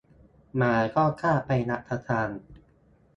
[0.55, 2.29] หมาก็คาบไปรับประทาน